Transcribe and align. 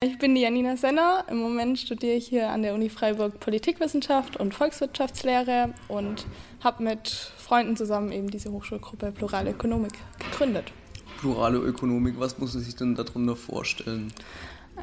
Ich 0.00 0.16
bin 0.16 0.36
die 0.36 0.42
Janina 0.42 0.76
Senner. 0.76 1.24
Im 1.28 1.38
Moment 1.38 1.76
studiere 1.76 2.14
ich 2.14 2.28
hier 2.28 2.50
an 2.50 2.62
der 2.62 2.72
Uni 2.72 2.88
Freiburg 2.88 3.40
Politikwissenschaft 3.40 4.36
und 4.36 4.54
Volkswirtschaftslehre 4.54 5.74
und 5.88 6.24
habe 6.62 6.84
mit 6.84 7.08
Freunden 7.08 7.76
zusammen 7.76 8.12
eben 8.12 8.30
diese 8.30 8.52
Hochschulgruppe 8.52 9.10
Plurale 9.10 9.50
Ökonomik 9.50 9.94
gegründet. 10.20 10.72
Plurale 11.18 11.58
Ökonomik, 11.58 12.14
was 12.16 12.38
muss 12.38 12.54
man 12.54 12.62
sich 12.62 12.76
denn 12.76 12.94
darunter 12.94 13.34
vorstellen? 13.34 14.12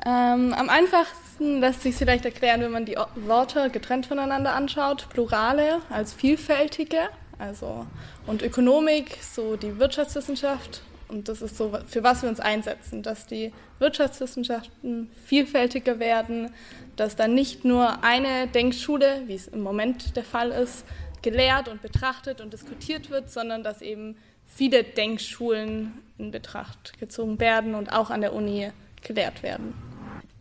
Ähm, 0.05 0.53
am 0.53 0.67
einfachsten 0.67 1.61
lässt 1.61 1.83
sich 1.83 1.95
vielleicht 1.95 2.25
erklären, 2.25 2.59
wenn 2.59 2.71
man 2.71 2.83
die 2.83 2.97
Worte 3.15 3.69
getrennt 3.69 4.07
voneinander 4.07 4.53
anschaut. 4.53 5.07
Plurale 5.07 5.79
als 5.89 6.11
vielfältige, 6.11 7.07
also 7.39 7.85
und 8.27 8.41
Ökonomik, 8.41 9.17
so 9.21 9.55
die 9.55 9.79
Wirtschaftswissenschaft 9.79 10.81
und 11.07 11.29
das 11.29 11.41
ist 11.41 11.57
so, 11.57 11.77
für 11.87 12.03
was 12.03 12.23
wir 12.23 12.29
uns 12.29 12.39
einsetzen, 12.39 13.03
dass 13.03 13.25
die 13.25 13.53
Wirtschaftswissenschaften 13.79 15.09
vielfältiger 15.25 15.99
werden, 15.99 16.51
dass 16.95 17.15
da 17.15 17.27
nicht 17.27 17.65
nur 17.65 18.03
eine 18.03 18.47
Denkschule, 18.47 19.23
wie 19.27 19.35
es 19.35 19.47
im 19.47 19.61
Moment 19.61 20.15
der 20.15 20.23
Fall 20.23 20.51
ist, 20.51 20.85
gelehrt 21.21 21.67
und 21.67 21.81
betrachtet 21.81 22.41
und 22.41 22.53
diskutiert 22.53 23.09
wird, 23.09 23.31
sondern 23.31 23.63
dass 23.63 23.81
eben 23.81 24.17
viele 24.45 24.83
Denkschulen 24.83 25.93
in 26.17 26.31
Betracht 26.31 26.97
gezogen 26.99 27.39
werden 27.39 27.75
und 27.75 27.91
auch 27.91 28.09
an 28.09 28.21
der 28.21 28.33
Uni 28.33 28.71
gelehrt 29.01 29.43
werden. 29.43 29.73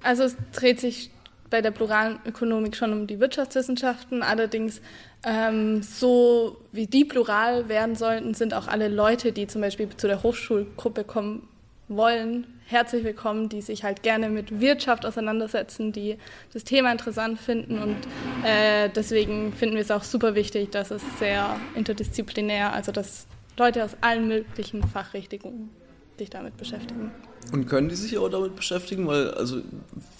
Also 0.02 0.24
es 0.24 0.36
dreht 0.52 0.80
sich 0.80 1.10
bei 1.54 1.62
der 1.62 1.70
pluralen 1.70 2.18
Ökonomik 2.26 2.74
schon 2.74 2.92
um 2.92 3.06
die 3.06 3.20
Wirtschaftswissenschaften. 3.20 4.24
Allerdings 4.24 4.80
ähm, 5.24 5.84
so 5.84 6.56
wie 6.72 6.88
die 6.88 7.04
plural 7.04 7.68
werden 7.68 7.94
sollten, 7.94 8.34
sind 8.34 8.54
auch 8.54 8.66
alle 8.66 8.88
Leute, 8.88 9.30
die 9.30 9.46
zum 9.46 9.60
Beispiel 9.60 9.88
zu 9.96 10.08
der 10.08 10.24
Hochschulgruppe 10.24 11.04
kommen 11.04 11.46
wollen, 11.86 12.48
herzlich 12.66 13.04
willkommen, 13.04 13.48
die 13.48 13.62
sich 13.62 13.84
halt 13.84 14.02
gerne 14.02 14.30
mit 14.30 14.60
Wirtschaft 14.60 15.06
auseinandersetzen, 15.06 15.92
die 15.92 16.18
das 16.52 16.64
Thema 16.64 16.90
interessant 16.90 17.38
finden 17.38 17.78
und 17.78 17.98
äh, 18.44 18.88
deswegen 18.88 19.52
finden 19.52 19.76
wir 19.76 19.82
es 19.82 19.92
auch 19.92 20.02
super 20.02 20.34
wichtig, 20.34 20.72
dass 20.72 20.90
es 20.90 21.02
sehr 21.20 21.60
interdisziplinär, 21.76 22.72
also 22.72 22.90
dass 22.90 23.28
Leute 23.56 23.84
aus 23.84 23.96
allen 24.00 24.26
möglichen 24.26 24.82
Fachrichtungen 24.82 25.70
sich 26.18 26.30
damit 26.30 26.56
beschäftigen. 26.56 27.12
Und 27.52 27.66
können 27.66 27.88
die 27.88 27.94
sich 27.94 28.16
auch 28.18 28.28
damit 28.28 28.56
beschäftigen? 28.56 29.06
Weil 29.06 29.30
also 29.32 29.60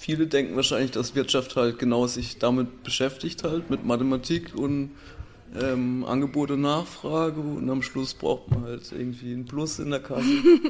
viele 0.05 0.27
denken 0.27 0.55
wahrscheinlich, 0.55 0.91
dass 0.91 1.15
Wirtschaft 1.15 1.57
halt 1.57 1.79
genau 1.79 2.07
sich 2.07 2.39
damit 2.39 2.83
beschäftigt 2.83 3.43
halt, 3.43 3.71
mit 3.71 3.87
Mathematik 3.87 4.55
und 4.55 4.91
ähm, 5.59 6.05
Angebot 6.05 6.51
und 6.51 6.61
Nachfrage 6.61 7.41
und 7.41 7.71
am 7.71 7.81
Schluss 7.81 8.13
braucht 8.13 8.51
man 8.51 8.65
halt 8.65 8.83
irgendwie 8.93 9.33
einen 9.33 9.47
Plus 9.47 9.79
in 9.79 9.91
der 9.91 10.01
Kasse. 10.01 10.29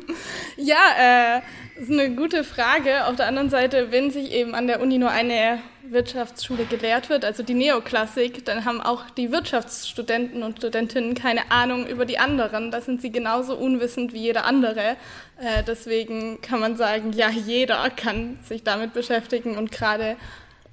ja, 0.56 1.40
äh, 1.76 1.80
ist 1.80 1.90
eine 1.90 2.14
gute 2.14 2.44
Frage. 2.44 3.06
Auf 3.06 3.16
der 3.16 3.26
anderen 3.26 3.50
Seite, 3.50 3.88
wenn 3.90 4.12
sich 4.12 4.30
eben 4.30 4.54
an 4.54 4.68
der 4.68 4.80
Uni 4.80 4.98
nur 4.98 5.10
eine 5.10 5.58
Wirtschaftsschule 5.90 6.64
gelehrt 6.64 7.10
wird, 7.10 7.24
also 7.24 7.42
die 7.42 7.54
Neoklassik, 7.54 8.44
dann 8.44 8.64
haben 8.64 8.80
auch 8.80 9.10
die 9.10 9.30
Wirtschaftsstudenten 9.30 10.42
und 10.42 10.58
Studentinnen 10.58 11.14
keine 11.14 11.50
Ahnung 11.50 11.86
über 11.86 12.06
die 12.06 12.18
anderen. 12.18 12.70
Da 12.70 12.80
sind 12.80 13.02
sie 13.02 13.10
genauso 13.10 13.56
unwissend 13.56 14.12
wie 14.12 14.20
jeder 14.20 14.44
andere. 14.44 14.96
Äh, 15.38 15.62
deswegen 15.66 16.40
kann 16.40 16.60
man 16.60 16.76
sagen, 16.76 17.12
ja, 17.12 17.30
jeder 17.30 17.88
kann 17.90 18.38
sich 18.48 18.62
damit 18.62 18.94
beschäftigen 18.94 19.56
und 19.56 19.72
gerade 19.72 20.16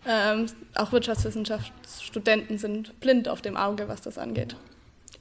ähm, 0.08 0.48
auch 0.76 0.92
Wirtschaftswissenschaftsstudenten 0.92 2.58
sind 2.58 3.00
blind 3.00 3.28
auf 3.28 3.42
dem 3.42 3.58
Auge, 3.58 3.88
was 3.88 4.02
das 4.02 4.18
angeht. 4.18 4.56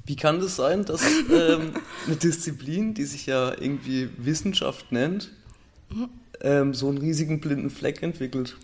Wie 0.06 0.16
kann 0.16 0.40
das 0.40 0.56
sein, 0.56 0.84
dass 0.84 1.02
ähm, 1.30 1.74
eine 2.06 2.16
Disziplin, 2.16 2.94
die 2.94 3.04
sich 3.04 3.26
ja 3.26 3.50
irgendwie 3.50 4.08
Wissenschaft 4.16 4.92
nennt, 4.92 5.30
ähm, 6.40 6.74
so 6.74 6.88
einen 6.88 6.98
riesigen 6.98 7.40
blinden 7.40 7.70
Fleck 7.70 8.02
entwickelt? 8.02 8.56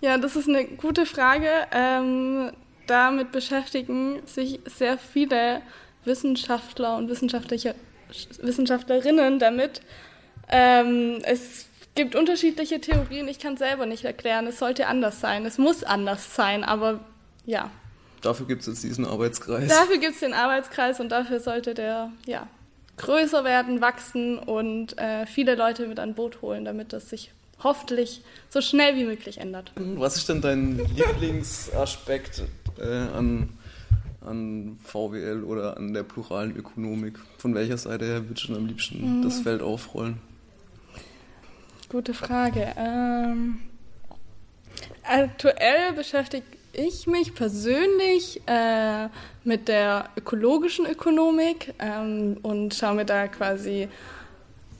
Ja, 0.00 0.18
das 0.18 0.36
ist 0.36 0.48
eine 0.48 0.64
gute 0.64 1.06
Frage. 1.06 1.48
Ähm, 1.72 2.52
damit 2.86 3.32
beschäftigen 3.32 4.20
sich 4.26 4.60
sehr 4.66 4.98
viele 4.98 5.62
Wissenschaftler 6.04 6.96
und 6.96 7.08
Wissenschaftliche, 7.08 7.74
Wissenschaftlerinnen 8.40 9.38
damit. 9.38 9.80
Ähm, 10.48 11.18
es 11.22 11.66
gibt 11.94 12.14
unterschiedliche 12.14 12.80
Theorien, 12.80 13.28
ich 13.28 13.38
kann 13.38 13.54
es 13.54 13.60
selber 13.60 13.86
nicht 13.86 14.04
erklären. 14.04 14.46
Es 14.46 14.58
sollte 14.58 14.86
anders 14.86 15.20
sein, 15.20 15.46
es 15.46 15.58
muss 15.58 15.84
anders 15.84 16.34
sein, 16.34 16.64
aber 16.64 17.00
ja. 17.46 17.70
Dafür 18.20 18.46
gibt 18.46 18.62
es 18.62 18.66
jetzt 18.66 18.82
diesen 18.82 19.06
Arbeitskreis. 19.06 19.68
Dafür 19.68 19.98
gibt 19.98 20.14
es 20.14 20.20
den 20.20 20.34
Arbeitskreis 20.34 20.98
und 21.00 21.10
dafür 21.10 21.40
sollte 21.40 21.74
der 21.74 22.10
ja, 22.26 22.46
größer 22.96 23.44
werden, 23.44 23.80
wachsen 23.80 24.38
und 24.38 24.98
äh, 24.98 25.26
viele 25.26 25.54
Leute 25.54 25.86
mit 25.86 25.98
an 25.98 26.14
Boot 26.14 26.42
holen, 26.42 26.64
damit 26.64 26.92
das 26.92 27.10
sich 27.10 27.30
hoffentlich 27.62 28.22
so 28.48 28.60
schnell 28.60 28.96
wie 28.96 29.04
möglich 29.04 29.38
ändert. 29.38 29.72
Was 29.76 30.16
ist 30.16 30.28
denn 30.28 30.40
dein 30.40 30.78
Lieblingsaspekt 30.94 32.42
äh, 32.78 32.84
an, 32.84 33.50
an 34.20 34.78
VWL 34.82 35.44
oder 35.44 35.76
an 35.76 35.94
der 35.94 36.02
pluralen 36.02 36.56
Ökonomik? 36.56 37.18
Von 37.38 37.54
welcher 37.54 37.78
Seite 37.78 38.04
her 38.04 38.28
würdest 38.28 38.48
du 38.48 38.56
am 38.56 38.66
liebsten 38.66 39.18
mhm. 39.18 39.22
das 39.22 39.40
Feld 39.40 39.62
aufrollen? 39.62 40.18
Gute 41.88 42.14
Frage. 42.14 42.74
Ähm, 42.76 43.60
aktuell 45.04 45.92
beschäftige 45.94 46.44
ich 46.72 47.06
mich 47.06 47.34
persönlich 47.34 48.40
äh, 48.46 49.08
mit 49.44 49.68
der 49.68 50.10
ökologischen 50.16 50.86
Ökonomik 50.86 51.72
ähm, 51.78 52.38
und 52.42 52.74
schaue 52.74 52.94
mir 52.96 53.04
da 53.04 53.28
quasi 53.28 53.88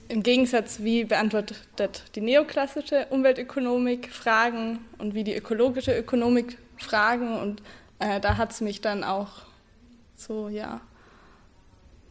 im 0.07 0.23
Gegensatz, 0.23 0.79
wie 0.81 1.03
beantwortet 1.03 2.03
die 2.15 2.21
neoklassische 2.21 3.07
Umweltökonomik 3.09 4.11
Fragen 4.11 4.79
und 4.97 5.13
wie 5.13 5.23
die 5.23 5.35
ökologische 5.35 5.97
Ökonomik 5.97 6.57
Fragen. 6.77 7.37
Und 7.39 7.61
äh, 7.99 8.19
da 8.19 8.37
hat 8.37 8.51
es 8.51 8.61
mich 8.61 8.81
dann 8.81 9.03
auch 9.03 9.29
so, 10.15 10.49
ja, 10.49 10.81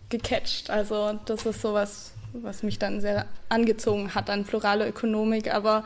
gecatcht. 0.08 0.70
Also 0.70 1.18
das 1.24 1.46
ist 1.46 1.60
sowas, 1.60 2.12
was 2.32 2.62
mich 2.62 2.78
dann 2.78 3.00
sehr 3.00 3.26
angezogen 3.48 4.14
hat 4.14 4.30
an 4.30 4.44
plurale 4.44 4.88
Ökonomik. 4.88 5.52
Aber 5.52 5.84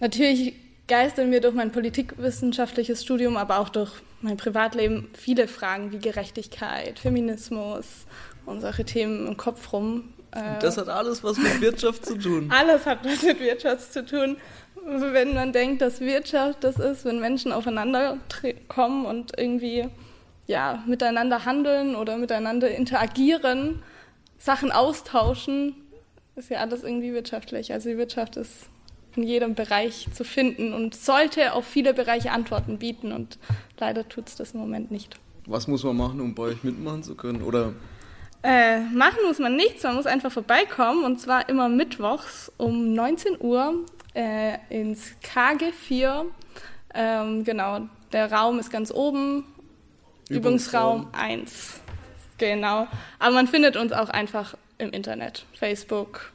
natürlich 0.00 0.54
geistern 0.86 1.30
mir 1.30 1.40
durch 1.40 1.54
mein 1.54 1.72
politikwissenschaftliches 1.72 3.02
Studium, 3.02 3.36
aber 3.36 3.58
auch 3.58 3.68
durch 3.68 3.92
mein 4.20 4.36
Privatleben 4.36 5.08
viele 5.12 5.48
Fragen 5.48 5.92
wie 5.92 5.98
Gerechtigkeit, 5.98 6.98
Feminismus 6.98 8.06
und 8.46 8.60
solche 8.60 8.84
Themen 8.84 9.26
im 9.26 9.36
Kopf 9.36 9.72
rum. 9.72 10.12
Äh, 10.34 10.58
das 10.60 10.76
hat 10.76 10.88
alles 10.88 11.22
was 11.22 11.38
mit 11.38 11.60
Wirtschaft 11.60 12.04
zu 12.04 12.18
tun. 12.18 12.50
Alles 12.52 12.86
hat 12.86 13.04
was 13.04 13.22
mit 13.22 13.40
Wirtschaft 13.40 13.92
zu 13.92 14.04
tun. 14.04 14.36
Wenn 14.84 15.34
man 15.34 15.52
denkt, 15.52 15.80
dass 15.80 16.00
Wirtschaft 16.00 16.64
das 16.64 16.78
ist, 16.78 17.04
wenn 17.04 17.20
Menschen 17.20 17.52
aufeinander 17.52 18.18
kommen 18.68 19.06
und 19.06 19.38
irgendwie 19.38 19.88
ja, 20.46 20.82
miteinander 20.86 21.44
handeln 21.44 21.96
oder 21.96 22.18
miteinander 22.18 22.70
interagieren, 22.70 23.82
Sachen 24.36 24.72
austauschen, 24.72 25.74
ist 26.36 26.50
ja 26.50 26.58
alles 26.58 26.82
irgendwie 26.82 27.14
wirtschaftlich. 27.14 27.72
Also 27.72 27.88
die 27.88 27.96
Wirtschaft 27.96 28.36
ist 28.36 28.68
in 29.16 29.22
jedem 29.22 29.54
Bereich 29.54 30.08
zu 30.12 30.24
finden 30.24 30.72
und 30.72 30.94
sollte 30.94 31.52
auf 31.52 31.64
viele 31.64 31.94
Bereiche 31.94 32.32
Antworten 32.32 32.78
bieten 32.78 33.12
und 33.12 33.38
leider 33.78 34.08
tut 34.08 34.28
es 34.28 34.36
das 34.36 34.52
im 34.52 34.60
Moment 34.60 34.90
nicht. 34.90 35.16
Was 35.46 35.68
muss 35.68 35.84
man 35.84 35.96
machen, 35.96 36.20
um 36.20 36.34
bei 36.34 36.44
euch 36.44 36.64
mitmachen 36.64 37.02
zu 37.02 37.14
können? 37.14 37.42
Oder? 37.42 37.74
Äh, 38.46 38.80
machen 38.80 39.20
muss 39.26 39.38
man 39.38 39.56
nichts, 39.56 39.82
man 39.84 39.94
muss 39.94 40.04
einfach 40.04 40.30
vorbeikommen 40.30 41.02
und 41.04 41.18
zwar 41.18 41.48
immer 41.48 41.70
mittwochs 41.70 42.52
um 42.58 42.92
19 42.92 43.40
Uhr 43.40 43.86
äh, 44.14 44.58
ins 44.68 45.12
KG4. 45.22 46.26
Ähm, 46.92 47.44
genau, 47.44 47.88
der 48.12 48.30
Raum 48.30 48.58
ist 48.58 48.70
ganz 48.70 48.92
oben, 48.92 49.46
Übungsraum, 50.28 51.08
Übungsraum 51.08 51.08
1. 51.12 51.80
Genau, 52.36 52.86
aber 53.18 53.34
man 53.34 53.46
findet 53.46 53.78
uns 53.78 53.92
auch 53.92 54.10
einfach 54.10 54.58
im 54.76 54.90
Internet. 54.90 55.46
Facebook, 55.54 56.30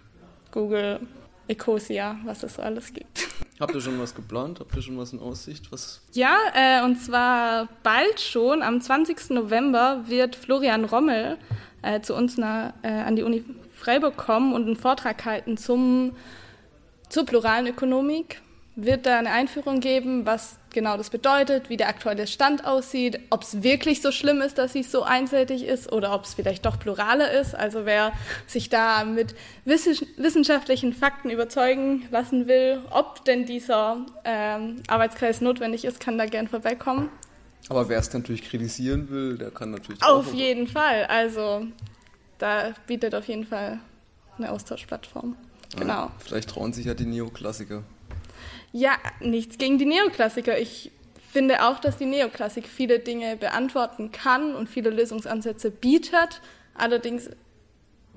Google, 0.52 1.02
Ecosia, 1.47 2.18
was 2.26 2.41
es 2.41 2.56
so 2.56 2.64
alles 2.64 2.91
gibt. 2.91 3.28
Habt 3.59 3.75
ihr 3.75 3.81
schon 3.81 4.00
was 4.00 4.16
geplant? 4.16 4.62
Habt 4.62 4.74
ihr 4.75 4.81
schon 4.81 4.97
was 4.97 5.11
in 5.11 5.20
Aussicht? 5.20 5.72
Was? 5.72 6.02
Ja, 6.14 6.38
äh, 6.53 6.84
und 6.85 6.96
zwar 6.96 7.67
bald 7.84 8.22
schon, 8.22 8.64
am 8.64 8.79
20. 8.79 9.32
November 9.32 10.03
wird 10.08 10.38
Florian 10.38 10.85
Rommel 10.85 11.38
äh, 11.82 12.00
zu 12.00 12.16
uns 12.16 12.38
na, 12.38 12.73
äh, 12.84 12.88
an 12.88 13.17
die 13.17 13.23
Uni 13.23 13.44
Freiburg 13.76 14.16
kommen 14.16 14.53
und 14.53 14.66
einen 14.66 14.78
Vortrag 14.78 15.26
halten 15.26 15.58
zum, 15.58 16.16
zur 17.09 17.26
pluralen 17.26 17.67
Ökonomik 17.67 18.41
wird 18.85 19.05
da 19.05 19.20
eine 19.20 19.31
Einführung 19.31 19.79
geben, 19.79 20.26
was 20.26 20.58
genau 20.72 20.97
das 20.97 21.09
bedeutet, 21.09 21.70
wie 21.70 21.78
der 21.78 21.90
aktuelle 21.90 22.28
Stand 22.28 22.66
aussieht, 22.66 23.20
ob 23.29 23.43
es 23.43 23.64
wirklich 23.64 24.02
so 24.02 24.11
schlimm 24.11 24.41
ist, 24.41 24.58
dass 24.58 24.76
es 24.76 24.91
so 24.91 25.03
einseitig 25.03 25.64
ist 25.64 25.91
oder 25.91 26.14
ob 26.14 26.26
es 26.26 26.34
vielleicht 26.34 26.66
doch 26.66 26.79
pluraler 26.79 27.31
ist. 27.31 27.55
Also 27.55 27.85
wer 27.85 28.14
sich 28.47 28.70
da 28.70 29.03
mit 29.05 29.35
wissenschaftlichen 29.66 30.93
Fakten 30.93 31.29
überzeugen 31.29 32.08
lassen 32.11 32.47
will, 32.47 32.81
ob 32.91 33.26
denn 33.26 33.46
dieser 33.46 34.05
ähm, 34.23 34.78
Arbeitskreis 34.87 35.41
notwendig 35.41 35.85
ist, 35.85 35.99
kann 35.99 36.17
da 36.17 36.25
gern 36.25 36.47
vorbeikommen. 36.47 37.09
Aber 37.70 37.90
wer 37.90 37.99
es 37.99 38.11
natürlich 38.14 38.43
kritisieren 38.43 39.09
will, 39.09 39.37
der 39.37 39.52
kann 39.52 39.72
natürlich 39.72 40.02
Auf 40.02 40.34
jeden 40.34 40.67
Fall. 40.67 41.05
Also 41.05 41.67
da 42.37 42.73
bietet 42.87 43.14
auf 43.14 43.28
jeden 43.28 43.46
Fall 43.46 43.79
eine 44.37 44.52
Austauschplattform. 44.52 45.35
Genau. 45.78 45.93
Ah, 45.93 46.11
vielleicht 46.20 46.49
trauen 46.49 46.73
sich 46.73 46.85
ja 46.85 46.93
die 46.93 47.05
Neoklassiker. 47.05 47.84
Ja, 48.72 48.97
nichts 49.20 49.58
gegen 49.58 49.78
die 49.78 49.86
Neoklassiker. 49.86 50.58
Ich 50.58 50.91
finde 51.32 51.66
auch, 51.66 51.80
dass 51.80 51.97
die 51.97 52.06
Neoklassik 52.06 52.68
viele 52.68 53.00
Dinge 53.00 53.38
beantworten 53.38 54.12
kann 54.12 54.56
und 54.56 54.68
viele 54.70 54.90
Lösungsansätze 54.90 55.72
bietet. 55.72 56.41
Allerdings 56.74 57.30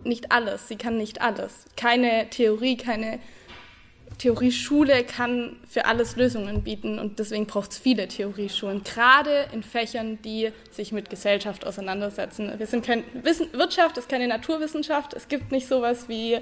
nicht 0.05 0.33
alles. 0.33 0.69
Sie 0.69 0.77
kann 0.77 0.97
nicht 0.97 1.21
alles. 1.21 1.67
Keine 1.77 2.29
Theorie, 2.31 2.77
keine 2.77 3.19
Theorieschule 4.19 5.05
kann 5.05 5.57
für 5.69 5.87
alles 5.87 6.17
Lösungen 6.17 6.63
bieten 6.63 6.99
und 6.99 7.19
deswegen 7.19 7.47
braucht 7.47 7.73
es 7.73 7.79
viele 7.79 8.09
Theorieschulen, 8.09 8.85
gerade 8.85 9.47
in 9.53 9.63
Fächern, 9.63 10.21
die 10.23 10.53
sich 10.71 10.93
mit 10.93 11.11
Gesellschaft 11.11 11.67
auseinandersetzen. 11.67 12.53
Wir 12.59 12.67
sind 12.67 12.85
kein 12.85 13.05
Wissen, 13.15 13.53
Wirtschaft 13.53 13.99
ist 13.99 14.09
keine 14.09 14.29
Naturwissenschaft. 14.29 15.15
Es 15.15 15.29
gibt 15.29 15.51
nicht 15.51 15.67
sowas 15.67 16.09
wie 16.09 16.39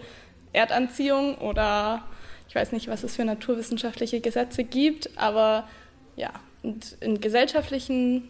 Erdanziehung 0.53 1.39
oder 1.39 2.03
ich 2.51 2.57
weiß 2.57 2.73
nicht, 2.73 2.89
was 2.89 3.05
es 3.05 3.15
für 3.15 3.25
naturwissenschaftliche 3.25 4.21
Gesetze 4.21 4.65
gibt, 4.65 5.17
aber 5.17 5.69
ja, 6.17 6.33
und 6.65 6.97
in 6.99 7.21
gesellschaftlichen 7.21 8.29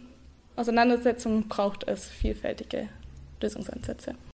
Auseinandersetzungen 0.56 1.48
braucht 1.48 1.88
es 1.88 2.04
vielfältige 2.04 2.90
Lösungsansätze. 3.40 4.14